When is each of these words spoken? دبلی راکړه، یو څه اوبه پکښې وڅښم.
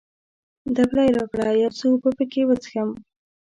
دبلی 0.75 1.09
راکړه، 1.17 1.49
یو 1.63 1.71
څه 1.77 1.85
اوبه 1.91 2.09
پکښې 2.17 2.43
وڅښم. 2.45 2.89